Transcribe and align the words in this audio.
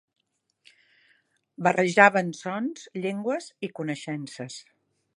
Barrejaven 1.67 2.33
sons, 2.39 2.89
llengües 3.07 3.55
i 3.69 3.73
coneixences. 3.83 4.61